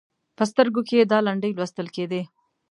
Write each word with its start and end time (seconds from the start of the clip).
په 0.37 0.43
سترګو 0.51 0.81
کې 0.87 0.95
یې 0.99 1.05
دا 1.11 1.19
لنډۍ 1.25 1.51
لوستل 1.53 1.87
کېدې: 1.95 2.21